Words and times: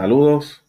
Saludos, 0.00 0.62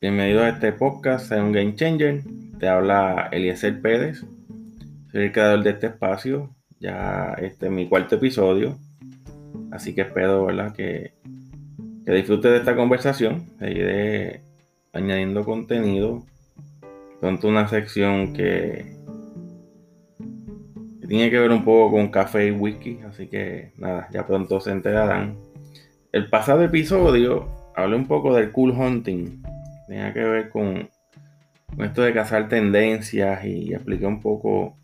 bienvenido 0.00 0.44
a 0.44 0.50
este 0.50 0.70
podcast, 0.70 1.26
soy 1.26 1.40
un 1.40 1.50
Game 1.50 1.74
Changer. 1.74 2.22
Te 2.60 2.68
habla 2.68 3.28
Eliezer 3.32 3.82
Pérez, 3.82 4.24
soy 5.10 5.22
el 5.24 5.32
creador 5.32 5.64
de 5.64 5.70
este 5.70 5.88
espacio. 5.88 6.54
Ya 6.78 7.34
este 7.40 7.66
es 7.66 7.72
mi 7.72 7.88
cuarto 7.88 8.14
episodio, 8.14 8.78
así 9.72 9.96
que 9.96 10.02
espero 10.02 10.46
¿verdad? 10.46 10.72
Que, 10.76 11.12
que 12.06 12.12
disfrutes 12.12 12.52
de 12.52 12.58
esta 12.58 12.76
conversación. 12.76 13.48
Seguiré 13.58 14.42
añadiendo 14.92 15.44
contenido. 15.44 16.24
Pronto 17.20 17.48
una 17.48 17.66
sección 17.66 18.32
que 18.32 18.96
tiene 21.08 21.30
que 21.32 21.40
ver 21.40 21.50
un 21.50 21.64
poco 21.64 21.96
con 21.96 22.12
café 22.12 22.46
y 22.46 22.52
whisky, 22.52 23.00
así 23.08 23.26
que 23.26 23.72
nada, 23.76 24.06
ya 24.12 24.24
pronto 24.24 24.60
se 24.60 24.70
enterarán. 24.70 25.36
El 26.12 26.30
pasado 26.30 26.62
episodio 26.62 27.60
hablé 27.82 27.96
un 27.96 28.06
poco 28.06 28.34
del 28.34 28.50
cool 28.52 28.70
hunting. 28.70 29.42
Tenía 29.86 30.12
que 30.12 30.24
ver 30.24 30.48
con, 30.50 30.88
esto 31.78 32.02
de 32.02 32.12
cazar 32.12 32.48
tendencias 32.48 33.44
y 33.44 33.74
expliqué 33.74 34.06
un 34.06 34.20
poco 34.20 34.76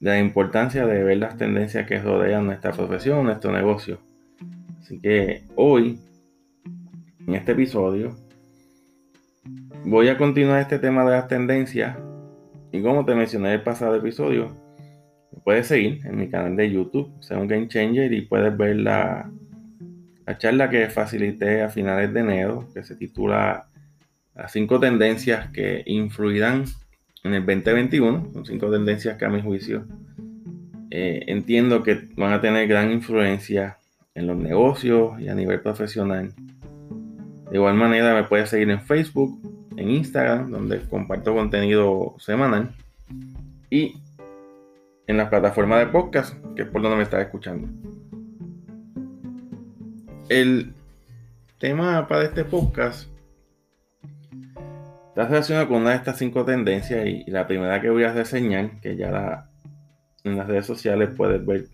la 0.00 0.18
importancia 0.18 0.86
de 0.86 1.02
ver 1.02 1.18
las 1.18 1.36
tendencias 1.36 1.86
que 1.86 1.98
rodean 1.98 2.46
nuestra 2.46 2.72
profesión, 2.72 3.24
nuestro 3.24 3.52
negocio. 3.52 3.98
Así 4.80 5.00
que 5.00 5.42
hoy, 5.56 6.00
en 7.26 7.34
este 7.34 7.52
episodio, 7.52 8.16
voy 9.84 10.08
a 10.08 10.16
continuar 10.16 10.60
este 10.60 10.78
tema 10.78 11.04
de 11.04 11.10
las 11.10 11.28
tendencias. 11.28 11.96
Y 12.70 12.82
como 12.82 13.04
te 13.04 13.14
mencioné 13.14 13.48
en 13.48 13.54
el 13.54 13.62
pasado 13.62 13.96
episodio, 13.96 14.54
puedes 15.42 15.66
seguir 15.66 16.06
en 16.06 16.16
mi 16.16 16.28
canal 16.28 16.56
de 16.56 16.70
YouTube, 16.70 17.10
sea 17.20 17.38
un 17.38 17.48
Game 17.48 17.68
Changer, 17.68 18.12
y 18.12 18.22
puedes 18.22 18.56
ver 18.56 18.76
la, 18.76 19.30
la 20.28 20.36
charla 20.36 20.68
que 20.68 20.90
facilité 20.90 21.62
a 21.62 21.70
finales 21.70 22.12
de 22.12 22.20
enero, 22.20 22.68
que 22.74 22.82
se 22.82 22.96
titula 22.96 23.66
Las 24.34 24.52
cinco 24.52 24.78
tendencias 24.78 25.48
que 25.52 25.82
influirán 25.86 26.66
en 27.24 27.32
el 27.32 27.46
2021. 27.46 28.32
Son 28.34 28.44
cinco 28.44 28.70
tendencias 28.70 29.16
que 29.16 29.24
a 29.24 29.30
mi 29.30 29.40
juicio 29.40 29.86
eh, 30.90 31.24
entiendo 31.28 31.82
que 31.82 32.10
van 32.14 32.34
a 32.34 32.42
tener 32.42 32.68
gran 32.68 32.92
influencia 32.92 33.78
en 34.14 34.26
los 34.26 34.36
negocios 34.36 35.18
y 35.18 35.30
a 35.30 35.34
nivel 35.34 35.62
profesional. 35.62 36.34
De 37.50 37.56
igual 37.56 37.76
manera 37.76 38.12
me 38.12 38.24
puedes 38.24 38.50
seguir 38.50 38.68
en 38.68 38.82
Facebook, 38.82 39.40
en 39.78 39.88
Instagram, 39.88 40.50
donde 40.50 40.80
comparto 40.80 41.34
contenido 41.34 42.16
semanal, 42.18 42.74
y 43.70 43.96
en 45.06 45.16
la 45.16 45.30
plataforma 45.30 45.78
de 45.78 45.86
podcast, 45.86 46.34
que 46.54 46.64
es 46.64 46.68
por 46.68 46.82
donde 46.82 46.98
me 46.98 47.04
estás 47.04 47.22
escuchando. 47.22 47.66
El 50.28 50.74
tema 51.58 52.06
para 52.06 52.24
este 52.24 52.44
podcast 52.44 53.08
está 55.08 55.26
relacionado 55.26 55.68
con 55.68 55.78
una 55.78 55.90
de 55.90 55.96
estas 55.96 56.18
cinco 56.18 56.44
tendencias 56.44 57.06
y, 57.06 57.24
la 57.30 57.46
primera 57.46 57.80
que 57.80 57.88
voy 57.88 58.04
a 58.04 58.12
reseñar, 58.12 58.78
que 58.80 58.94
ya 58.94 59.48
en 60.24 60.36
las 60.36 60.46
redes 60.46 60.66
sociales 60.66 61.08
puedes 61.16 61.44
ver 61.46 61.68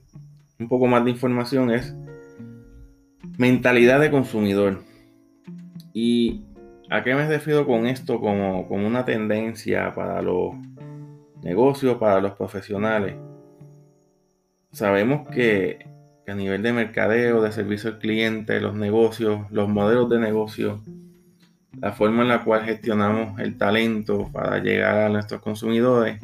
un 0.60 0.68
poco 0.68 0.86
más 0.86 1.04
de 1.04 1.10
información, 1.10 1.72
es 1.72 1.96
mentalidad 3.36 3.98
de 3.98 4.12
consumidor. 4.12 4.84
¿Y 5.92 6.44
a 6.90 7.02
qué 7.02 7.12
me 7.16 7.26
refiero 7.26 7.66
con 7.66 7.88
esto 7.88 8.20
como, 8.20 8.68
como 8.68 8.86
una 8.86 9.04
tendencia 9.04 9.92
para 9.96 10.22
los 10.22 10.54
negocios, 11.42 11.96
para 11.96 12.20
los 12.20 12.34
profesionales? 12.34 13.16
Sabemos 14.70 15.28
que 15.28 15.93
a 16.26 16.34
nivel 16.34 16.62
de 16.62 16.72
mercadeo, 16.72 17.42
de 17.42 17.52
servicio 17.52 17.90
al 17.90 17.98
cliente, 17.98 18.60
los 18.60 18.74
negocios, 18.74 19.50
los 19.50 19.68
modelos 19.68 20.08
de 20.08 20.18
negocio, 20.18 20.80
la 21.80 21.92
forma 21.92 22.22
en 22.22 22.28
la 22.28 22.44
cual 22.44 22.64
gestionamos 22.64 23.38
el 23.40 23.58
talento 23.58 24.30
para 24.32 24.58
llegar 24.58 24.98
a 24.98 25.08
nuestros 25.08 25.40
consumidores, 25.40 26.20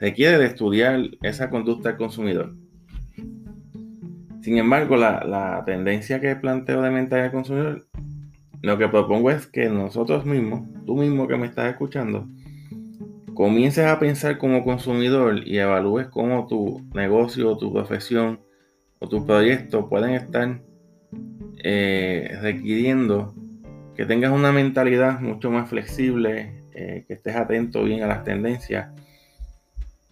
requiere 0.00 0.38
de 0.38 0.46
estudiar 0.46 1.00
esa 1.22 1.50
conducta 1.50 1.90
del 1.90 1.98
consumidor. 1.98 2.54
Sin 4.42 4.58
embargo, 4.58 4.96
la, 4.96 5.62
tendencia 5.64 6.20
que 6.20 6.36
planteo 6.36 6.82
de 6.82 6.90
mentalidad 6.90 7.26
del 7.26 7.32
consumidor, 7.32 7.86
lo 8.60 8.76
que 8.76 8.88
propongo 8.88 9.30
es 9.30 9.46
que 9.46 9.68
nosotros 9.70 10.26
mismos, 10.26 10.68
tú 10.84 10.96
mismo 10.96 11.26
que 11.26 11.36
me 11.36 11.46
estás 11.46 11.70
escuchando, 11.70 12.26
comiences 13.34 13.86
a 13.86 13.98
pensar 13.98 14.36
como 14.36 14.64
consumidor 14.64 15.46
y 15.46 15.58
evalúes 15.58 16.08
cómo 16.08 16.46
tu 16.46 16.82
negocio, 16.92 17.56
tu 17.56 17.72
profesión, 17.72 18.40
o 19.04 19.08
tu 19.08 19.26
proyecto 19.26 19.86
pueden 19.86 20.14
estar 20.14 20.60
eh, 21.62 22.38
requiriendo 22.40 23.34
que 23.94 24.06
tengas 24.06 24.32
una 24.32 24.50
mentalidad 24.50 25.20
mucho 25.20 25.50
más 25.50 25.68
flexible, 25.68 26.64
eh, 26.72 27.04
que 27.06 27.12
estés 27.12 27.36
atento 27.36 27.84
bien 27.84 28.02
a 28.02 28.06
las 28.06 28.24
tendencias. 28.24 28.88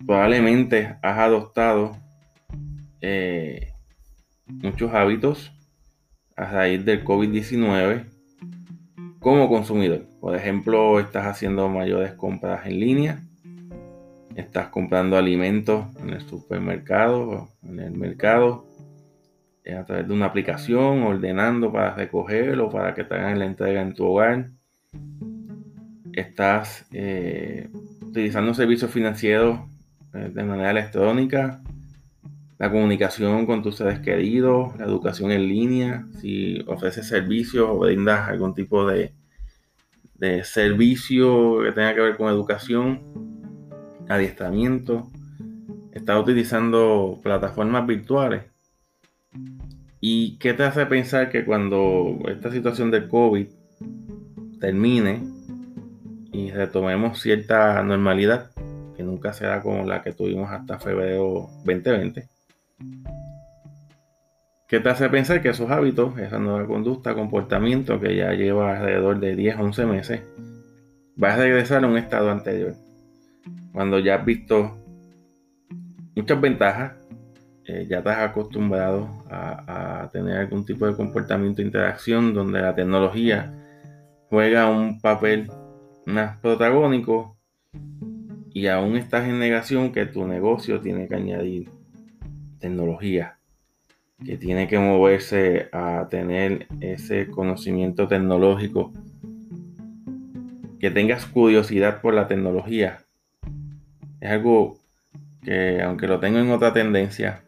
Probablemente 0.07 0.97
has 1.01 1.19
adoptado 1.19 1.97
eh, 3.01 3.73
muchos 4.47 4.93
hábitos 4.93 5.53
a 6.37 6.45
raíz 6.45 6.85
del 6.85 7.03
COVID-19 7.03 8.05
como 9.21 9.49
consumidor. 9.49 10.07
Por 10.21 10.37
ejemplo, 10.37 11.01
estás 11.01 11.27
haciendo 11.27 11.67
mayores 11.71 12.13
compras 12.13 12.67
en 12.67 12.79
línea, 12.79 13.23
estás 14.37 14.69
comprando 14.69 15.17
alimentos 15.17 15.87
en 15.99 16.11
el 16.11 16.21
supermercado, 16.29 17.49
en 17.63 17.81
el 17.81 17.93
mercado, 17.93 18.67
a 19.71 19.85
través 19.85 20.09
de 20.09 20.15
una 20.15 20.27
aplicación, 20.27 21.05
ordenando 21.05 21.73
para 21.73 21.95
recogerlo, 21.95 22.69
para 22.69 22.95
que 22.95 23.05
te 23.05 23.15
hagan 23.15 23.39
la 23.39 23.47
entrega 23.47 23.81
en 23.81 23.95
tu 23.95 24.05
hogar. 24.05 24.51
Estás 26.13 26.87
eh, 26.93 27.69
utilizando 28.03 28.53
servicios 28.55 28.91
financieros 28.91 29.61
eh, 30.15 30.31
de 30.35 30.45
manera 30.45 30.71
electrónica, 30.71 31.63
la 32.59 32.71
comunicación 32.71 33.47
con 33.47 33.63
tus 33.63 33.77
seres 33.77 34.01
queridos, 34.01 34.77
la 34.79 34.85
educación 34.85 35.31
en 35.31 35.49
línea, 35.49 36.07
si 36.21 36.63
ofreces 36.67 37.09
servicios 37.09 37.69
o 37.69 37.79
brindas 37.79 38.29
algún 38.29 38.55
tipo 38.55 38.87
de, 38.87 39.15
de 40.17 40.45
servicio 40.45 41.61
que 41.63 41.73
tenga 41.73 41.95
que 41.95 42.01
ver 42.01 42.17
con 42.17 42.29
educación, 42.29 43.01
adiestramiento. 44.09 45.11
Estás 45.93 46.21
utilizando 46.21 47.21
plataformas 47.23 47.87
virtuales 47.87 48.52
¿Y 50.05 50.37
qué 50.39 50.53
te 50.53 50.65
hace 50.65 50.85
pensar 50.87 51.31
que 51.31 51.45
cuando 51.45 52.19
esta 52.27 52.51
situación 52.51 52.91
del 52.91 53.07
COVID 53.07 53.47
termine 54.59 55.23
y 56.33 56.51
retomemos 56.51 57.21
cierta 57.21 57.81
normalidad, 57.85 58.51
que 58.97 59.05
nunca 59.05 59.33
será 59.33 59.63
como 59.63 59.87
la 59.87 60.03
que 60.03 60.11
tuvimos 60.11 60.51
hasta 60.51 60.81
febrero 60.81 61.49
2020, 61.65 62.29
¿qué 64.67 64.81
te 64.81 64.89
hace 64.89 65.09
pensar 65.09 65.41
que 65.41 65.51
esos 65.51 65.71
hábitos, 65.71 66.19
esa 66.19 66.41
nueva 66.41 66.67
conducta, 66.67 67.15
comportamiento 67.15 68.01
que 68.01 68.17
ya 68.17 68.33
lleva 68.33 68.77
alrededor 68.77 69.21
de 69.21 69.37
10 69.37 69.57
a 69.57 69.63
11 69.63 69.87
meses, 69.87 70.23
va 71.23 71.35
a 71.35 71.37
regresar 71.37 71.85
a 71.85 71.87
un 71.87 71.97
estado 71.97 72.29
anterior? 72.29 72.75
Cuando 73.73 74.01
ya 74.01 74.17
has 74.17 74.25
visto 74.25 74.77
muchas 76.17 76.41
ventajas 76.41 76.95
eh, 77.73 77.87
ya 77.89 77.99
estás 77.99 78.19
acostumbrado 78.19 79.09
a, 79.31 80.11
tener 80.13 80.37
algún 80.37 80.67
tipo 80.67 80.87
de 80.87 80.95
comportamiento 80.95 81.63
de 81.63 81.69
interacción 81.69 82.35
donde 82.35 82.61
la 82.61 82.75
tecnología 82.75 83.51
juega 84.29 84.69
un 84.69 85.01
papel 85.01 85.51
más 86.05 86.37
protagónico 86.37 87.39
y 88.53 88.67
aún 88.67 88.99
estás 88.99 89.27
en 89.27 89.39
negación 89.39 89.91
que 89.91 90.05
tu 90.05 90.27
negocio 90.27 90.81
tiene 90.81 91.09
que 91.09 91.15
añadir 91.15 91.71
tecnología, 92.59 93.39
que 94.23 94.37
tiene 94.37 94.69
que 94.69 94.79
moverse 94.79 95.71
a 95.73 96.09
tener 96.11 96.67
ese 96.81 97.29
conocimiento 97.29 98.07
tecnológico, 98.07 98.93
que 100.79 100.91
tengas 100.91 101.25
curiosidad 101.25 102.03
por 102.03 102.13
la 102.13 102.29
tecnología. 102.29 102.99
Es 104.21 104.31
algo 104.31 104.77
que 105.43 105.81
aunque 105.81 106.07
lo 106.07 106.21
tengo 106.21 106.39
en 106.39 106.51
otra 106.51 106.75
tendencia, 106.75 107.43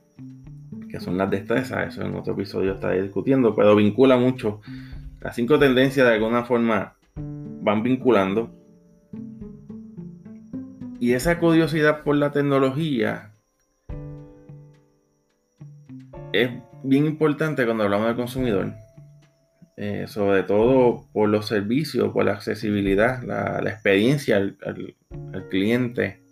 que 0.94 1.00
son 1.00 1.18
las 1.18 1.28
destrezas, 1.28 1.88
eso 1.88 2.02
en 2.02 2.14
otro 2.14 2.34
episodio 2.34 2.74
estaré 2.74 3.02
discutiendo, 3.02 3.52
pero 3.52 3.74
vincula 3.74 4.16
mucho. 4.16 4.60
Las 5.20 5.34
cinco 5.34 5.58
tendencias 5.58 6.06
de 6.06 6.14
alguna 6.14 6.44
forma 6.44 6.94
van 7.16 7.82
vinculando. 7.82 8.54
Y 11.00 11.14
esa 11.14 11.40
curiosidad 11.40 12.04
por 12.04 12.14
la 12.14 12.30
tecnología 12.30 13.32
es 16.32 16.50
bien 16.84 17.06
importante 17.06 17.64
cuando 17.64 17.82
hablamos 17.82 18.06
del 18.06 18.16
consumidor. 18.16 18.74
Eh, 19.76 20.04
sobre 20.06 20.44
todo 20.44 21.08
por 21.12 21.28
los 21.28 21.48
servicios, 21.48 22.12
por 22.12 22.24
la 22.24 22.34
accesibilidad, 22.34 23.20
la, 23.24 23.68
experiencia 23.68 24.36
al, 24.36 24.56
al, 24.64 25.48
cliente. 25.48 26.22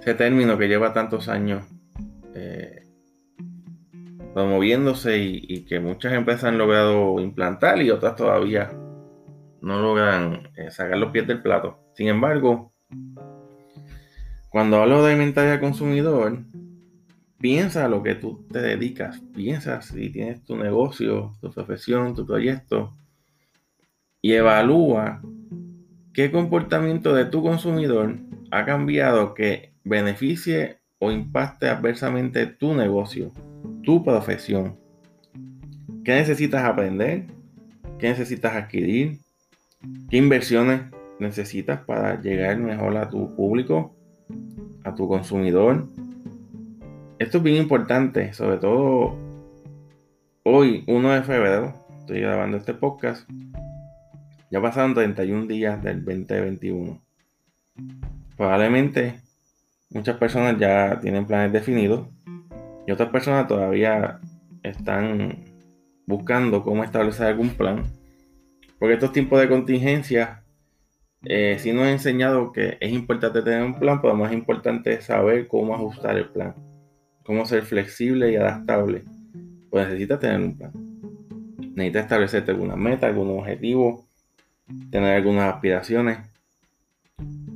Ese 0.00 0.14
término 0.14 0.58
que 0.58 0.66
lleva 0.66 0.92
tantos 0.92 1.28
años 1.28 1.62
eh, 2.34 2.89
promoviéndose 4.34 5.18
y, 5.18 5.64
que 5.64 5.80
muchas 5.80 6.12
empresas 6.12 6.44
han 6.44 6.58
logrado 6.58 7.20
implantar 7.20 7.80
y 7.82 7.90
otras 7.90 8.16
todavía 8.16 8.70
no 9.60 9.80
logran 9.80 10.48
eh, 10.56 10.70
sacar 10.70 10.98
los 10.98 11.10
pies 11.10 11.26
del 11.26 11.42
plato. 11.42 11.78
Sin 11.94 12.08
embargo, 12.08 12.72
cuando 14.48 14.82
hablo 14.82 15.04
de 15.04 15.16
mentalidad 15.16 15.60
consumidor, 15.60 16.38
piensa 17.38 17.84
a 17.84 17.88
lo 17.88 18.02
que 18.02 18.14
tú 18.14 18.46
te 18.50 18.60
dedicas, 18.60 19.20
piensa 19.34 19.80
si 19.82 20.10
tienes 20.10 20.44
tu 20.44 20.56
negocio, 20.56 21.32
tu 21.40 21.50
profesión, 21.50 22.14
tu 22.14 22.26
proyecto 22.26 22.94
y 24.22 24.32
evalúa 24.32 25.22
qué 26.12 26.30
comportamiento 26.30 27.14
de 27.14 27.24
tu 27.24 27.42
consumidor 27.42 28.16
ha 28.50 28.64
cambiado 28.64 29.34
que 29.34 29.72
beneficie 29.84 30.80
o 30.98 31.10
impacte 31.10 31.68
adversamente 31.68 32.46
tu 32.46 32.74
negocio, 32.74 33.32
tu 33.82 34.04
profesión. 34.04 34.76
¿Qué 36.04 36.14
necesitas 36.14 36.64
aprender? 36.64 37.26
¿Qué 37.98 38.08
necesitas 38.08 38.54
adquirir? 38.54 39.20
¿Qué 40.08 40.16
inversiones 40.16 40.82
necesitas 41.18 41.80
para 41.84 42.20
llegar 42.20 42.58
mejor 42.58 42.96
a 42.96 43.08
tu 43.08 43.34
público, 43.34 43.94
a 44.84 44.94
tu 44.94 45.08
consumidor? 45.08 45.86
Esto 47.18 47.38
es 47.38 47.44
bien 47.44 47.56
importante, 47.56 48.32
sobre 48.32 48.58
todo 48.58 49.16
hoy, 50.42 50.84
1 50.86 51.12
de 51.12 51.22
febrero, 51.22 51.74
estoy 51.98 52.20
grabando 52.20 52.56
este 52.56 52.74
podcast. 52.74 53.28
Ya 54.50 54.60
pasaron 54.60 54.94
31 54.94 55.46
días 55.46 55.82
del 55.82 56.04
2021. 56.04 57.00
Probablemente 58.36 59.20
muchas 59.90 60.16
personas 60.16 60.58
ya 60.58 60.98
tienen 61.00 61.26
planes 61.26 61.52
definidos 61.52 62.08
y 62.86 62.92
otras 62.92 63.10
personas 63.10 63.46
todavía 63.46 64.20
están 64.62 65.44
buscando 66.06 66.62
cómo 66.62 66.84
establecer 66.84 67.26
algún 67.26 67.50
plan. 67.50 67.84
Porque 68.78 68.94
estos 68.94 69.12
tiempos 69.12 69.40
de 69.40 69.48
contingencia, 69.48 70.42
eh, 71.24 71.56
si 71.58 71.72
nos 71.72 71.84
han 71.84 71.90
enseñado 71.90 72.52
que 72.52 72.78
es 72.80 72.92
importante 72.92 73.42
tener 73.42 73.62
un 73.62 73.78
plan, 73.78 74.00
pero 74.00 74.14
más 74.14 74.32
importante 74.32 75.00
saber 75.02 75.46
cómo 75.48 75.74
ajustar 75.74 76.16
el 76.16 76.28
plan, 76.30 76.54
cómo 77.24 77.44
ser 77.44 77.62
flexible 77.62 78.32
y 78.32 78.36
adaptable. 78.36 79.04
Pues 79.70 79.86
necesitas 79.86 80.18
tener 80.18 80.40
un 80.40 80.56
plan. 80.56 80.72
Necesitas 81.74 82.04
establecerte 82.04 82.50
alguna 82.50 82.76
meta, 82.76 83.06
algún 83.06 83.38
objetivo, 83.38 84.08
tener 84.90 85.14
algunas 85.16 85.54
aspiraciones. 85.54 86.18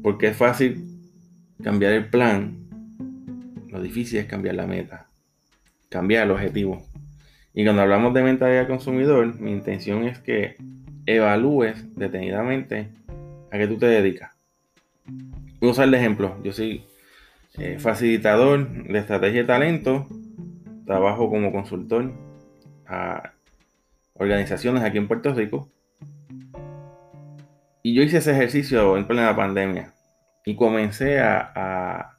Porque 0.03 0.29
es 0.29 0.37
fácil 0.37 0.85
cambiar 1.63 1.93
el 1.93 2.11
plan, 2.11 2.65
lo 3.69 3.81
difícil 3.81 4.21
es 4.21 4.27
cambiar 4.27 4.55
la 4.55 4.67
meta, 4.67 5.04
cambiar 5.95 6.25
el 6.25 6.33
objetivo. 6.33 6.83
Y 7.55 7.63
cuando 7.63 7.83
hablamos 7.83 8.13
de 8.15 8.25
mentalidad 8.25 8.67
consumidor, 8.67 9.39
mi 9.39 9.53
intención 9.53 10.03
es 10.03 10.19
que 10.19 10.57
evalúes 11.07 11.85
detenidamente 11.95 12.89
a 13.53 13.59
qué 13.59 13.69
tú 13.69 13.79
te 13.79 13.87
dedicas. 13.87 14.33
Voy 15.61 15.69
a 15.69 15.73
usar 15.73 15.87
el 15.87 15.95
ejemplo. 15.95 16.37
Yo 16.43 16.53
soy 16.53 16.85
eh, 17.59 17.79
facilitador 17.79 18.69
de 18.89 18.99
estrategia 18.99 19.43
de 19.43 19.47
talento. 19.47 20.09
Trabajo 20.85 21.31
como 21.31 21.53
consultor 21.53 22.13
a 22.89 23.33
organizaciones 24.15 24.83
aquí 24.83 24.99
en 24.99 25.07
Puerto 25.07 25.33
Rico. 25.33 25.71
Y 27.85 27.95
yo 27.95 28.03
hice 28.03 28.17
ese 28.17 28.33
ejercicio 28.33 28.97
en 28.97 29.07
plena 29.07 29.37
pandemia 29.37 29.95
y 30.45 30.57
comencé 30.57 31.21
a, 31.21 31.53
a 31.55 32.19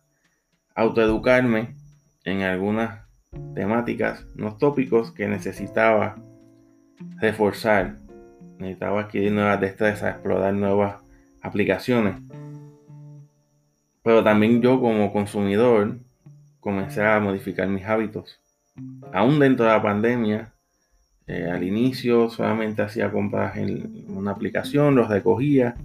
autoeducarme 0.75 1.75
en 2.23 2.43
algunas 2.43 3.04
temáticas, 3.53 4.25
unos 4.37 4.57
tópicos 4.57 5.11
que 5.11 5.27
necesitaba 5.27 6.15
reforzar. 7.19 7.97
Necesitaba 8.59 9.01
adquirir 9.01 9.31
nuevas 9.31 9.59
destrezas, 9.59 10.15
explorar 10.15 10.53
nuevas 10.53 10.95
aplicaciones. 11.41 12.15
Pero 14.03 14.23
también 14.23 14.61
yo 14.61 14.79
como 14.79 15.11
consumidor 15.11 15.97
comencé 16.59 17.03
a 17.03 17.19
modificar 17.19 17.67
mis 17.67 17.85
hábitos. 17.85 18.39
Aún 19.13 19.39
dentro 19.39 19.65
de 19.65 19.71
la 19.71 19.81
pandemia, 19.81 20.53
eh, 21.27 21.49
al 21.51 21.63
inicio 21.63 22.29
solamente 22.29 22.81
hacía 22.81 23.11
compras 23.11 23.57
en 23.57 24.05
una 24.09 24.31
aplicación, 24.31 24.95
los 24.95 25.09
recogía 25.09 25.75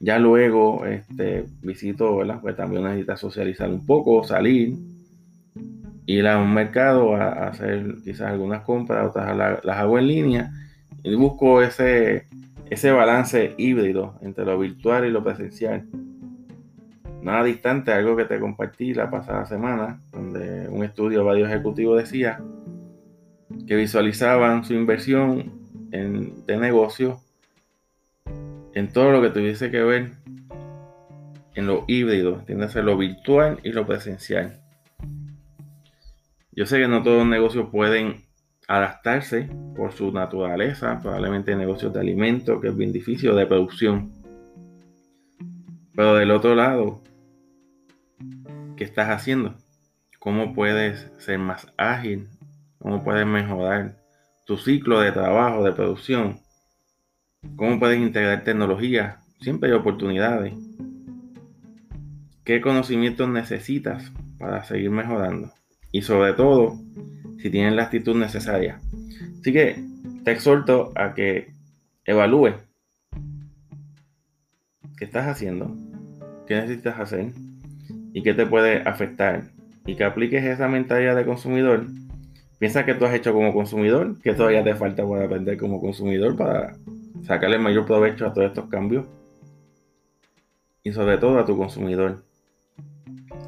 ya 0.00 0.18
luego 0.18 0.86
este, 0.86 1.44
visito, 1.62 2.16
¿verdad? 2.16 2.40
Pues 2.40 2.56
también 2.56 2.84
necesita 2.84 3.16
socializar 3.16 3.68
un 3.70 3.84
poco, 3.84 4.24
salir, 4.24 4.74
ir 6.06 6.26
a 6.26 6.38
un 6.38 6.52
mercado 6.52 7.14
a, 7.14 7.48
hacer 7.48 7.96
quizás 8.04 8.28
algunas 8.28 8.62
compras, 8.62 9.08
otras 9.08 9.36
las 9.64 9.78
hago 9.78 9.98
en 9.98 10.06
línea 10.06 10.50
y 11.02 11.14
busco 11.14 11.62
ese, 11.62 12.26
ese 12.68 12.90
balance 12.90 13.54
híbrido 13.58 14.18
entre 14.22 14.44
lo 14.44 14.58
virtual 14.58 15.06
y 15.06 15.10
lo 15.10 15.22
presencial. 15.22 15.86
Nada 17.22 17.44
distante, 17.44 17.92
algo 17.92 18.16
que 18.16 18.24
te 18.24 18.40
compartí 18.40 18.94
la 18.94 19.10
pasada 19.10 19.44
semana, 19.44 20.00
donde 20.10 20.68
un 20.68 20.82
estudio 20.84 21.24
varios 21.24 21.50
ejecutivos 21.50 21.98
decía 21.98 22.40
que 23.66 23.76
visualizaban 23.76 24.64
su 24.64 24.74
inversión 24.74 25.52
en, 25.92 26.46
de 26.46 26.56
negocio 26.56 27.20
en 28.74 28.92
todo 28.92 29.10
lo 29.10 29.20
que 29.20 29.30
tuviese 29.30 29.70
que 29.70 29.82
ver 29.82 30.12
en 31.54 31.66
lo 31.66 31.84
híbrido, 31.88 32.38
entiéndase 32.38 32.82
lo 32.82 32.96
virtual 32.96 33.58
y 33.62 33.72
lo 33.72 33.86
presencial. 33.86 34.59
Yo 36.52 36.66
sé 36.66 36.78
que 36.78 36.88
no 36.88 37.02
todos 37.02 37.18
los 37.18 37.26
negocios 37.26 37.68
pueden 37.70 38.24
adaptarse 38.66 39.48
por 39.76 39.92
su 39.92 40.12
naturaleza, 40.12 40.98
probablemente 41.00 41.56
negocios 41.56 41.92
de 41.92 42.00
alimentos, 42.00 42.60
que 42.60 42.68
es 42.68 42.76
bien 42.76 42.92
difícil, 42.92 43.34
de 43.34 43.46
producción. 43.46 44.12
Pero 45.94 46.14
del 46.14 46.30
otro 46.30 46.54
lado, 46.54 47.02
¿qué 48.76 48.84
estás 48.84 49.08
haciendo? 49.08 49.54
¿Cómo 50.18 50.54
puedes 50.54 51.10
ser 51.18 51.38
más 51.38 51.72
ágil? 51.76 52.28
¿Cómo 52.78 53.02
puedes 53.02 53.26
mejorar 53.26 53.96
tu 54.46 54.56
ciclo 54.56 55.00
de 55.00 55.12
trabajo, 55.12 55.64
de 55.64 55.72
producción? 55.72 56.40
cómo 57.56 57.78
puedes 57.78 57.98
integrar 57.98 58.44
tecnología. 58.44 59.20
Siempre 59.40 59.70
hay 59.70 59.76
oportunidades. 59.76 60.54
¿Qué 62.44 62.60
conocimientos 62.60 63.28
necesitas 63.28 64.12
para 64.38 64.64
seguir 64.64 64.90
mejorando? 64.90 65.52
Y 65.92 66.02
sobre 66.02 66.32
todo, 66.34 66.78
si 67.38 67.50
tienes 67.50 67.74
la 67.74 67.84
actitud 67.84 68.16
necesaria. 68.16 68.80
Así 69.40 69.52
que 69.52 69.82
te 70.24 70.32
exhorto 70.32 70.92
a 70.94 71.14
que 71.14 71.50
evalúes 72.04 72.54
qué 74.96 75.04
estás 75.04 75.26
haciendo, 75.26 75.74
qué 76.46 76.56
necesitas 76.56 77.00
hacer 77.00 77.32
y 78.12 78.22
qué 78.22 78.34
te 78.34 78.46
puede 78.46 78.82
afectar. 78.82 79.44
Y 79.86 79.96
que 79.96 80.04
apliques 80.04 80.44
esa 80.44 80.68
mentalidad 80.68 81.16
de 81.16 81.24
consumidor. 81.24 81.86
Piensa 82.58 82.84
que 82.84 82.94
tú 82.94 83.06
has 83.06 83.14
hecho 83.14 83.32
como 83.32 83.54
consumidor, 83.54 84.20
que 84.20 84.34
todavía 84.34 84.62
te 84.62 84.74
falta 84.74 85.04
por 85.04 85.22
aprender 85.22 85.56
como 85.56 85.80
consumidor 85.80 86.36
para 86.36 86.76
sacarle 87.22 87.58
mayor 87.58 87.86
provecho 87.86 88.26
a 88.26 88.34
todos 88.34 88.48
estos 88.48 88.68
cambios 88.68 89.06
y 90.82 90.92
sobre 90.92 91.18
todo 91.18 91.38
a 91.38 91.44
tu 91.44 91.56
consumidor 91.56 92.22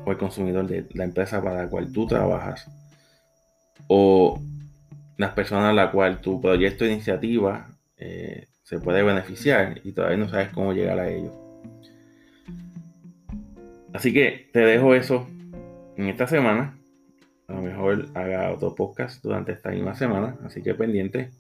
o 0.04 0.11
el 0.11 0.18
consumidor 0.18 0.66
de 0.66 0.87
la 0.94 1.04
empresa 1.04 1.42
para 1.42 1.64
la 1.64 1.68
cual 1.68 1.92
tú 1.92 2.06
trabajas 2.06 2.70
o 3.87 4.40
las 5.16 5.32
personas 5.32 5.70
a 5.70 5.72
la 5.72 5.90
cual 5.90 6.20
tu 6.20 6.40
proyecto 6.40 6.84
de 6.84 6.92
iniciativa 6.92 7.68
eh, 7.96 8.49
se 8.62 8.78
puede 8.78 9.02
beneficiar 9.02 9.80
y 9.84 9.92
todavía 9.92 10.16
no 10.16 10.28
sabes 10.28 10.49
cómo 10.49 10.72
llegar 10.72 10.99
a 10.99 11.11
ellos. 11.11 11.32
Así 13.92 14.12
que 14.12 14.49
te 14.52 14.61
dejo 14.61 14.94
eso 14.94 15.26
en 15.96 16.08
esta 16.08 16.26
semana. 16.26 16.78
A 17.49 17.52
lo 17.52 17.61
mejor 17.61 18.08
haga 18.14 18.50
otro 18.50 18.75
podcast 18.75 19.22
durante 19.22 19.52
esta 19.52 19.70
misma 19.70 19.94
semana, 19.94 20.37
así 20.44 20.62
que 20.62 20.75
pendiente. 20.75 21.30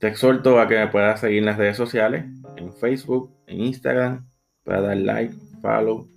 Te 0.00 0.08
exhorto 0.08 0.60
a 0.60 0.66
que 0.68 0.76
me 0.76 0.88
puedas 0.88 1.20
seguir 1.20 1.38
en 1.38 1.46
las 1.46 1.56
redes 1.56 1.76
sociales, 1.76 2.24
en 2.56 2.72
Facebook, 2.74 3.30
en 3.46 3.60
Instagram, 3.60 4.26
para 4.64 4.80
dar 4.80 4.96
like, 4.96 5.34
follow. 5.62 6.08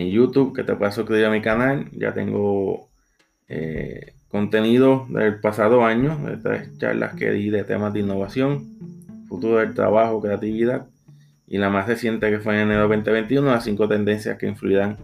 En 0.00 0.08
YouTube, 0.08 0.56
que 0.56 0.64
te 0.64 0.74
puedas 0.74 0.94
suscribir 0.94 1.26
a 1.26 1.30
mi 1.30 1.42
canal. 1.42 1.90
Ya 1.92 2.14
tengo 2.14 2.88
eh, 3.48 4.14
contenido 4.28 5.06
del 5.10 5.40
pasado 5.40 5.84
año, 5.84 6.16
de 6.24 6.38
tres 6.38 6.78
charlas 6.78 7.14
que 7.16 7.30
di 7.30 7.50
de 7.50 7.64
temas 7.64 7.92
de 7.92 8.00
innovación, 8.00 8.78
futuro 9.28 9.58
del 9.58 9.74
trabajo, 9.74 10.22
creatividad. 10.22 10.86
Y 11.46 11.58
la 11.58 11.68
más 11.68 11.86
reciente 11.86 12.30
que 12.30 12.38
fue 12.38 12.54
en 12.54 12.70
enero 12.70 12.88
2021, 12.88 13.50
las 13.50 13.64
cinco 13.64 13.88
tendencias 13.88 14.38
que 14.38 14.46
influirán 14.46 14.96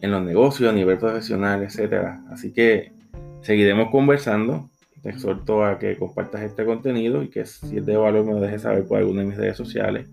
en 0.00 0.12
los 0.12 0.22
negocios 0.22 0.70
a 0.70 0.74
nivel 0.74 0.96
profesional, 0.96 1.62
etc. 1.62 2.20
Así 2.30 2.54
que 2.54 2.92
seguiremos 3.42 3.90
conversando 3.90 4.70
te 5.02 5.10
exhorto 5.10 5.62
a 5.62 5.78
que 5.78 5.94
compartas 5.96 6.40
este 6.40 6.64
contenido 6.64 7.22
y 7.22 7.28
que 7.28 7.44
si 7.44 7.76
es 7.76 7.84
de 7.84 7.96
valor 7.98 8.24
me 8.24 8.32
lo 8.32 8.40
dejes 8.40 8.62
saber 8.62 8.86
por 8.86 8.96
alguna 8.98 9.20
de 9.20 9.26
mis 9.26 9.36
redes 9.36 9.58
sociales. 9.58 10.08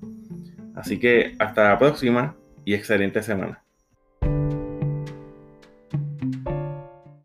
Así 0.75 0.99
que 0.99 1.35
hasta 1.39 1.69
la 1.69 1.79
próxima 1.79 2.35
y 2.65 2.73
excelente 2.75 3.23
semana. 3.23 3.64